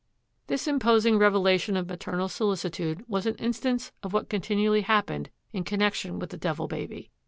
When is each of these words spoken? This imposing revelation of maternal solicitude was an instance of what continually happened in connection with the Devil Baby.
This 0.47 0.67
imposing 0.67 1.19
revelation 1.19 1.77
of 1.77 1.87
maternal 1.87 2.27
solicitude 2.27 3.05
was 3.07 3.27
an 3.27 3.35
instance 3.35 3.91
of 4.01 4.13
what 4.13 4.29
continually 4.29 4.81
happened 4.81 5.29
in 5.53 5.63
connection 5.63 6.17
with 6.17 6.31
the 6.31 6.37
Devil 6.37 6.65
Baby. 6.67 7.11